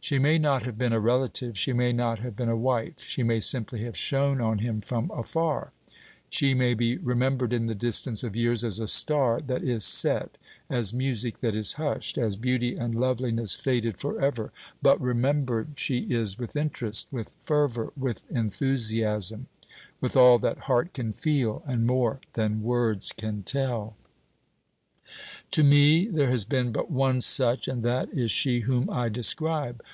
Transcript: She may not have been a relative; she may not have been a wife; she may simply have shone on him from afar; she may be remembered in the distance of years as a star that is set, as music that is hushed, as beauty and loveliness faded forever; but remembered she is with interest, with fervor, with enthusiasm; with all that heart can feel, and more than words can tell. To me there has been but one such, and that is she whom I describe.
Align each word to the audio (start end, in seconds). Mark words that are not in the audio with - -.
She 0.00 0.18
may 0.18 0.36
not 0.36 0.64
have 0.64 0.76
been 0.76 0.92
a 0.92 1.00
relative; 1.00 1.56
she 1.56 1.72
may 1.72 1.90
not 1.90 2.18
have 2.18 2.36
been 2.36 2.50
a 2.50 2.56
wife; 2.58 3.00
she 3.06 3.22
may 3.22 3.40
simply 3.40 3.84
have 3.84 3.96
shone 3.96 4.38
on 4.38 4.58
him 4.58 4.82
from 4.82 5.10
afar; 5.10 5.70
she 6.28 6.52
may 6.52 6.74
be 6.74 6.98
remembered 6.98 7.54
in 7.54 7.64
the 7.64 7.74
distance 7.74 8.22
of 8.22 8.36
years 8.36 8.62
as 8.64 8.78
a 8.78 8.86
star 8.86 9.40
that 9.46 9.62
is 9.62 9.82
set, 9.82 10.36
as 10.68 10.92
music 10.92 11.38
that 11.38 11.54
is 11.54 11.72
hushed, 11.80 12.18
as 12.18 12.36
beauty 12.36 12.76
and 12.76 12.94
loveliness 12.94 13.54
faded 13.56 13.96
forever; 13.98 14.52
but 14.82 15.00
remembered 15.00 15.68
she 15.76 16.00
is 16.00 16.38
with 16.38 16.54
interest, 16.54 17.06
with 17.10 17.38
fervor, 17.40 17.90
with 17.96 18.30
enthusiasm; 18.30 19.46
with 20.02 20.18
all 20.18 20.38
that 20.38 20.58
heart 20.68 20.92
can 20.92 21.14
feel, 21.14 21.62
and 21.66 21.86
more 21.86 22.20
than 22.34 22.62
words 22.62 23.10
can 23.10 23.42
tell. 23.42 23.96
To 25.52 25.64
me 25.64 26.04
there 26.08 26.28
has 26.30 26.44
been 26.44 26.72
but 26.72 26.90
one 26.90 27.22
such, 27.22 27.66
and 27.66 27.82
that 27.84 28.10
is 28.12 28.30
she 28.30 28.60
whom 28.60 28.90
I 28.90 29.08
describe. 29.08 29.82